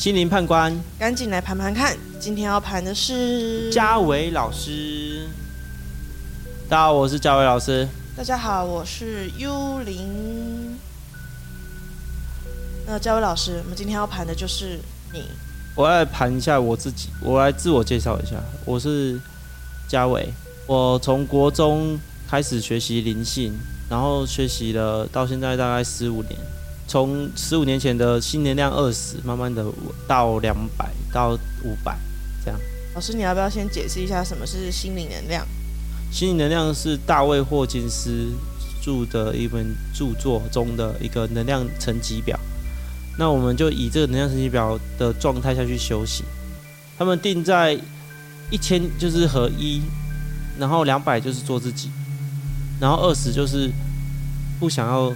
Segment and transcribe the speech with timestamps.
[0.00, 5.28] 心灵判官赶紧来盘盘看，今天要盘的是嘉伟老师。
[6.70, 7.86] 大家好，我是嘉伟老师。
[8.16, 10.78] 大家好，我是幽灵。
[12.86, 14.80] 那嘉伟老师，我们今天要盘的就是
[15.12, 15.22] 你。
[15.74, 19.20] 我来盘一下我自己，我来自我介绍一下，我是
[19.86, 20.32] 嘉伟。
[20.66, 23.52] 我从国中开始学习灵性，
[23.90, 26.40] 然后学习了到现在大概十五年。
[26.90, 29.64] 从十五年前的新能量二十，慢慢的
[30.08, 31.96] 到两百到五百
[32.44, 32.58] 这样。
[32.96, 35.46] 老师，你要不要先解释一下什么是心灵能量？
[36.10, 38.32] 心灵能量是大卫霍金斯
[38.82, 39.64] 著的一本
[39.94, 42.36] 著作中的一个能量层级表。
[43.16, 46.26] 那我们就以这个能量层级表的状态下去修行。
[46.98, 47.78] 他们定在
[48.50, 49.80] 一千就是合一。
[50.58, 51.88] 然后两百就是做自己，
[52.80, 53.70] 然后二十就是
[54.58, 55.14] 不想要。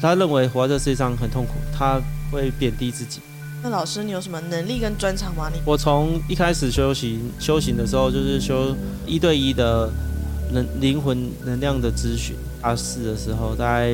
[0.00, 3.20] 他认为活在这世界上很痛苦，他会贬低自己。
[3.62, 5.50] 那老师，你有什么能力跟专长吗？
[5.52, 9.90] 你我从一开始修行修行的时候，就是修一对一的
[10.52, 12.36] 能灵魂能量的咨询。
[12.62, 13.92] 大四的时候，大概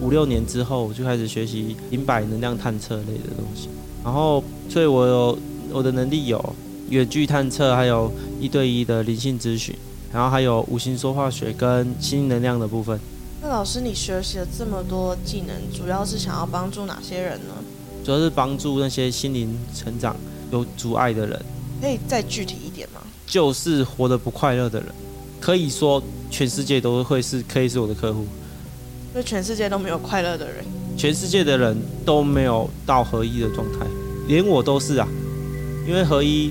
[0.00, 3.68] 五六年之后，我就开始学习零百能量探测类的东西。
[4.04, 5.38] 然后，所以我有
[5.72, 6.54] 我的能力有
[6.90, 9.74] 远距探测，还有一对一的灵性咨询。
[10.12, 12.98] 然后还有五行说话学跟新能量的部分。
[13.48, 17.54] 那老师，你学习了这么多技能，主要是想要帮助哪些人呢？
[18.04, 20.16] 主要是帮助那些心灵成长
[20.50, 21.40] 有阻碍的人。
[21.80, 23.00] 可以再具体一点吗？
[23.24, 24.88] 就是活得不快乐的人，
[25.40, 28.26] 可以说全世界都会是可以是我的客户。
[29.14, 30.64] 就全世界都没有快乐的人，
[30.96, 33.86] 全世界的人都没有到合一的状态，
[34.26, 35.06] 连我都是啊。
[35.86, 36.50] 因为合一，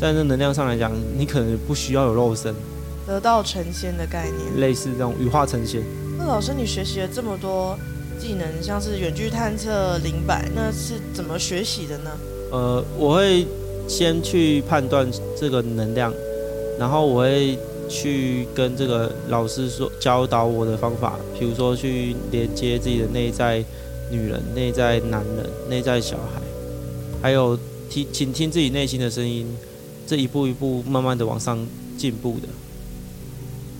[0.00, 2.52] 在那能量上来讲，你可能不需要有肉身。
[3.06, 5.80] 得道成仙的概念，类似这种羽化成仙。
[6.18, 7.78] 那老师，你学习了这么多
[8.18, 12.10] 技能，像是远距探测、灵摆，那是怎么学习的呢？
[12.50, 13.46] 呃，我会
[13.86, 15.06] 先去判断
[15.38, 16.12] 这个能量，
[16.78, 23.62] 然后我会去跟这个老师说教导我的方法，比如说去连接自己的内在
[24.10, 26.40] 女人、内在男人、内在小孩，
[27.20, 27.58] 还有
[27.90, 29.46] 听倾听自己内心的声音，
[30.06, 31.58] 这一步一步慢慢的往上
[31.98, 32.48] 进步的。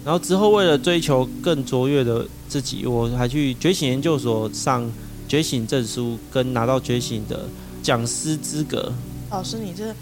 [0.06, 4.88] 然后之后，为了追求更卓越的自己，我还去觉醒研究所上
[5.26, 7.40] 觉醒证书，跟拿到觉醒的
[7.82, 8.92] 讲师资格。
[9.32, 9.92] 老师，你这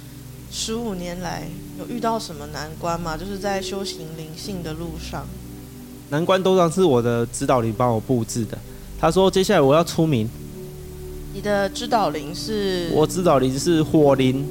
[0.53, 1.49] 十五年来
[1.79, 3.17] 有遇到什么难关吗？
[3.17, 5.27] 就是在修行灵性的路上，
[6.11, 8.59] 难关都让是我的指导灵帮我布置的。
[9.01, 10.29] 他说，接下来我要出名。
[11.33, 12.91] 你的指导灵是？
[12.93, 14.47] 我指导灵是火灵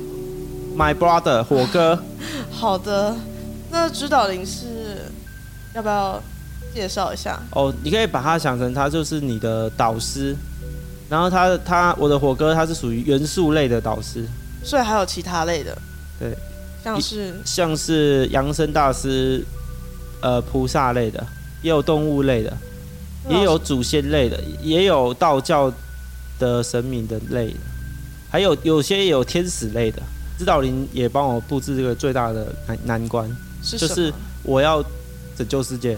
[0.75, 2.01] ，My brother，火哥。
[2.49, 3.15] 好的，
[3.69, 5.11] 那指导灵是？
[5.73, 6.21] 要不要
[6.73, 7.41] 介绍一下？
[7.51, 10.35] 哦，你可以把它想成他就是你的导师，
[11.09, 14.25] 然后他他我的火哥他是属于元素类的导师，
[14.63, 15.77] 所以还有其他类的，
[16.19, 16.35] 对，
[16.83, 19.43] 像是像是扬声大师，
[20.21, 21.25] 呃，菩萨类的，
[21.61, 22.55] 也有动物类的，
[23.29, 25.71] 也有祖先类的，也有道教
[26.39, 27.59] 的神明的类的，
[28.29, 30.01] 还有有些有天使类的。
[30.37, 33.29] 指导灵也帮我布置这个最大的难难关，
[33.63, 34.11] 就是
[34.43, 34.83] 我要。
[35.37, 35.97] 拯救世界，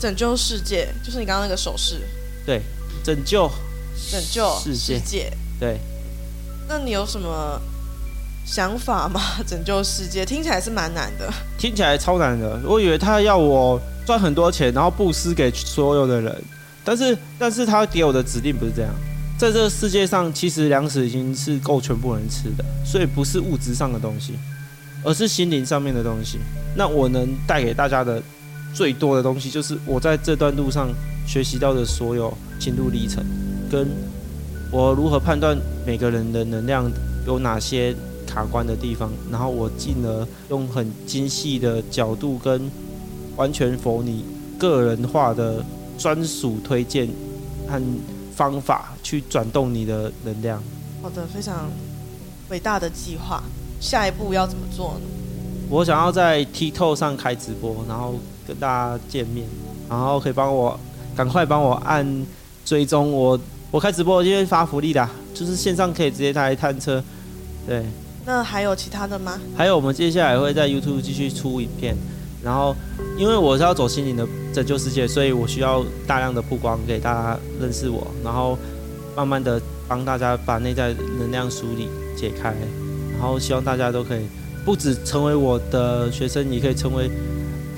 [0.00, 2.00] 拯救世界就是你刚刚那个手势。
[2.46, 2.62] 对，
[3.04, 3.50] 拯救，
[4.10, 5.32] 拯救世界。
[5.60, 5.78] 对，
[6.68, 7.60] 那你有什么
[8.46, 9.20] 想法吗？
[9.46, 12.58] 拯救世界听起来是蛮难的，听起来超难的。
[12.64, 16.44] 我以为他要我赚很多钱，然后布施给所有的人，
[16.84, 18.90] 但是，但是他给我的指令不是这样。
[19.38, 24.38] 在这个世界上，其实粮食已经是够全部人吃的，所以不是物质上的东西，
[25.04, 26.38] 而是心灵上面的东西。
[26.74, 28.22] 那我能带给大家的。
[28.78, 30.88] 最多的东西就是我在这段路上
[31.26, 33.24] 学习到的所有心路历程，
[33.68, 33.88] 跟
[34.70, 36.88] 我如何判断每个人的能量
[37.26, 37.92] 有哪些
[38.24, 42.70] 卡关的地方，然后我进而用很精细的角度跟
[43.34, 44.24] 完全否你
[44.56, 45.64] 个人化的
[45.98, 47.08] 专属推荐
[47.66, 47.82] 和
[48.32, 50.62] 方法去转动你的能量。
[51.02, 51.68] 好的，非常
[52.48, 53.42] 伟大的计划。
[53.80, 55.00] 下一步要怎么做呢？
[55.68, 58.14] 我想要在 TikTok 上开直播，然后。
[58.48, 59.46] 跟大家见面，
[59.90, 60.80] 然后可以帮我
[61.14, 62.26] 赶快帮我按
[62.64, 63.38] 追踪我，
[63.70, 67.04] 我开直播今天发福利的，就是线上可以直接来探车，
[67.66, 67.84] 对。
[68.24, 69.38] 那还有其他的吗？
[69.54, 71.94] 还有我们接下来会在 YouTube 继续出影片，
[72.42, 72.74] 然后
[73.18, 78.56] 因为我是要走心灵的拯救世界，所以我需要大量的曝光给大家认识我，然后
[79.14, 82.54] 慢慢的帮大家把内在能量梳理解开，
[83.18, 84.22] 然后希望大家都可以
[84.64, 87.10] 不止成为我的学生，也可以成为。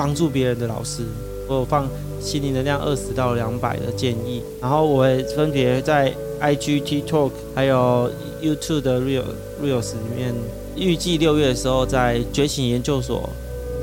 [0.01, 1.03] 帮助别人的老师，
[1.47, 1.87] 我有放
[2.19, 6.11] 心灵能量二十到两百的建议，然后我会分别在
[6.41, 8.11] IG、TikTok 还有
[8.43, 9.25] YouTube 的 Real
[9.63, 10.35] Reels 里面，
[10.75, 13.29] 预计六月的时候在觉醒研究所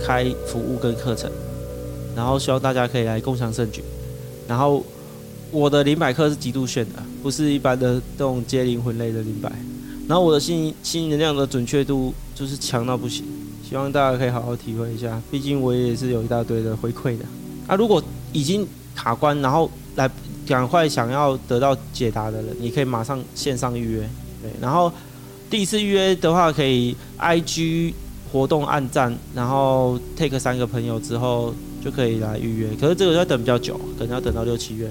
[0.04, 1.30] 开服务跟课程，
[2.16, 3.84] 然后希望大家可以来共享盛举。
[4.48, 4.84] 然后
[5.52, 9.52] 我的灵摆课是极度炫的，不是一般的这种接灵魂类的灵摆。
[10.08, 13.24] 然后我的心心灵能量的准确度就是强到不行，
[13.68, 15.22] 希望大家可以好好体会一下。
[15.30, 17.26] 毕竟我也是有一大堆的回馈的。
[17.68, 18.66] 啊，如果已经
[18.96, 20.10] 卡关，然后来
[20.48, 24.10] 赶快想要得到解答的人，你可以马上线上预约。
[24.42, 24.90] 对，然后
[25.50, 27.94] 第一次预约的话，可以 IG
[28.32, 31.54] 活动按赞，然后 take 三个朋友之后
[31.84, 32.70] 就可以来预约。
[32.80, 34.90] 可是这个要等比较久，可能要等到六七月。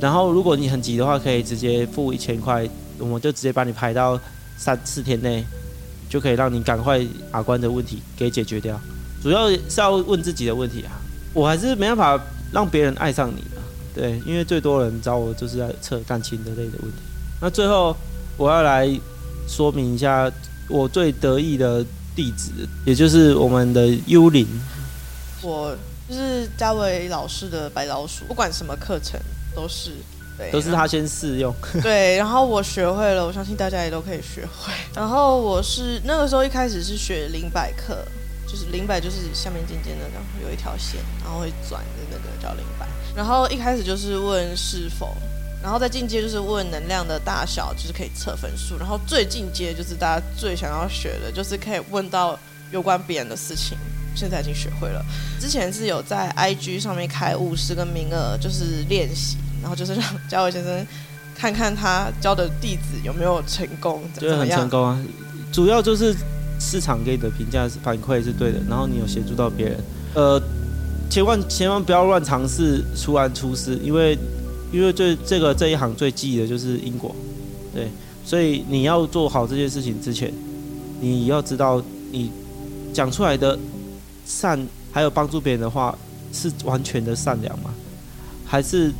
[0.00, 2.68] 然后如果你很急的话，可以直接付一千块，
[2.98, 4.18] 我们就直接把你排到。
[4.58, 5.42] 三四天内
[6.10, 8.78] 就可以让你赶快把关的问题给解决掉，
[9.22, 10.90] 主要是要问自己的问题啊。
[11.32, 12.20] 我还是没办法
[12.52, 13.62] 让别人爱上你啊，
[13.94, 16.98] 对，因为最多人找我就是在测感情的类的问题。
[17.40, 17.96] 那最后
[18.36, 18.90] 我要来
[19.46, 20.30] 说明一下
[20.68, 21.86] 我最得意的
[22.16, 22.50] 弟子，
[22.84, 24.44] 也就是我们的幽灵。
[25.40, 25.76] 我
[26.08, 29.18] 就是嘉伟老师的白老鼠，不管什么课程
[29.54, 29.92] 都是。
[30.50, 34.72] 都是他先试用， 对，然后我学会了，我相信大家也都可以学会。
[34.94, 38.04] 然后我是那个时候一开始是学零百克，
[38.46, 42.86] 就是零百就是下面尖尖的，然后有一条线，然后会转的那个叫零百。
[43.14, 45.16] 然后一开始就是问是否，
[45.62, 48.78] 然后再进阶就是问能量的大小，就是可以测分数。
[48.78, 52.38] 然后最进阶就是大家最想要学的，就是可以问到
[52.70, 53.76] 有关别人的事情。
[54.12, 55.04] 现在已经学会了，
[55.38, 59.36] 之前是有在 IG 上面开五十个名额，就是练习。
[59.60, 60.86] 然后就是让嘉伟先生
[61.36, 64.98] 看看他教的弟子有没有成功，对，很成功啊。
[65.52, 66.14] 主要就是
[66.58, 69.78] 市场给你的评价是反馈是对的，然后你有协助到别人。
[70.14, 70.40] 呃，
[71.08, 74.18] 千万千万不要乱尝试，突然出事，因为
[74.72, 77.14] 因为最这个这一行最忌的就是因果，
[77.74, 77.88] 对，
[78.24, 80.32] 所以你要做好这件事情之前，
[81.00, 81.82] 你要知道
[82.12, 82.30] 你
[82.92, 83.58] 讲出来的
[84.24, 85.96] 善还有帮助别人的话
[86.32, 87.70] 是完全的善良吗？
[88.44, 88.92] 还是？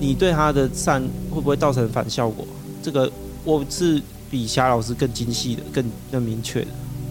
[0.00, 2.46] 你对他的善会不会造成反效果？
[2.82, 3.10] 这个
[3.44, 4.00] 我是
[4.30, 6.68] 比霞老师更精细的、更更明确的。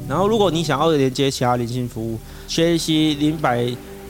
[0.08, 3.66] 然后，如果你想要连接其他灵性服务，学习灵摆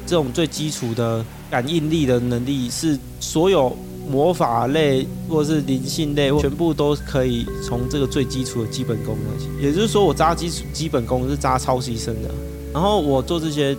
[0.08, 3.78] 这种最基础的感应力的能力，是所有
[4.10, 9.68] 魔法类或者是灵性类，全部都可以从这个最基础的基本功那些。
[9.68, 12.30] 也就是说，我扎基础基本功是扎超级深的。
[12.74, 13.78] 然后我做这些，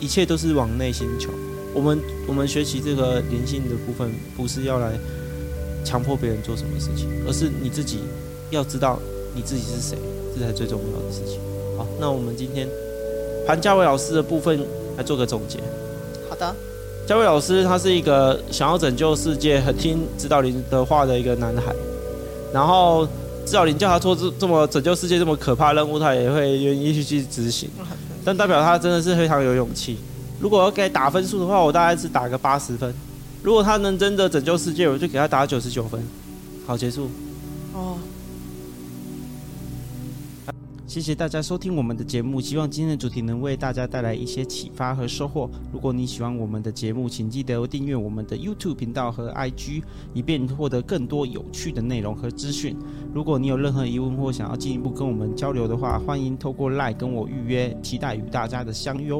[0.00, 1.30] 一切都是往内心求。
[1.76, 4.92] 我们我们学习这个灵性的部分，不是要来
[5.84, 7.98] 强迫别人做什么事情，而是你自己
[8.50, 8.98] 要知道
[9.34, 9.98] 你自己是谁，
[10.34, 11.38] 这才最重要的事情。
[11.76, 12.66] 好，那我们今天
[13.46, 14.58] 潘嘉伟老师的部分
[14.96, 15.58] 来做个总结。
[16.30, 16.56] 好的，
[17.06, 21.74] 嘉伟老师他是一个想要拯救世界、很听指导林的话的一个男孩，
[22.54, 23.06] 然后
[23.44, 27.68] 指导林叫他做这这么拯救世界这么可怕任务，他也会愿意去去执行，
[28.24, 29.98] 但代表他真的是非常有勇气。
[30.40, 32.94] 如果要给打分数的话，我大概是打个八十分。
[33.42, 36.02] 如果他能真的拯救世界，我就给他打九十九分。
[36.66, 37.08] 好，结束。
[37.72, 37.98] 哦。
[40.86, 45.50] 谢谢大家收听我们的节目，希望今天的主题能为大家带来一些启发和收获。
[45.70, 49.82] 如果你喜欢我们的节目，请记得订阅我们的 YouTube 频道和 IG，
[50.14, 52.74] 以便获得更多有趣的内容和资讯。
[53.12, 59.12] 如果你有任何疑问或想要进一步跟我们交流的话，欢迎透过 Line 跟我预约，期待与大家的相约。